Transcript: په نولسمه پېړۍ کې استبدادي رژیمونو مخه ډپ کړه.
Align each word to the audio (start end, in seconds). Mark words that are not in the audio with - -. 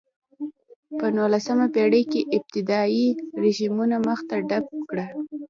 په 0.97 1.05
نولسمه 1.17 1.67
پېړۍ 1.75 2.03
کې 2.11 2.21
استبدادي 2.35 3.07
رژیمونو 3.43 3.97
مخه 4.07 4.35
ډپ 4.49 4.65
کړه. 4.89 5.05